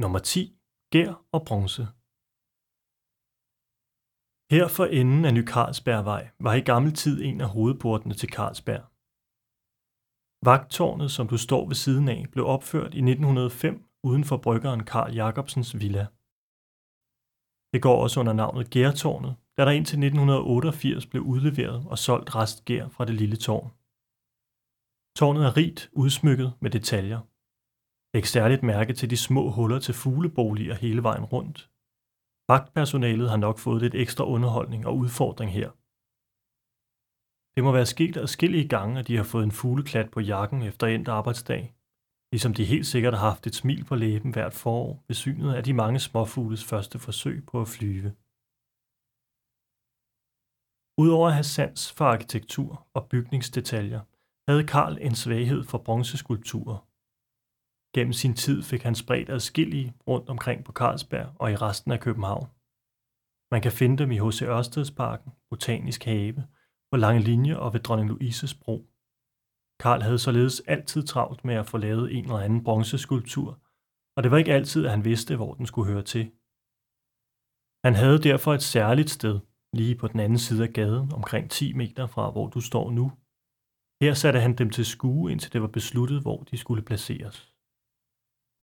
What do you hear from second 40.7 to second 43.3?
endt arbejdsdag, ligesom de helt sikkert har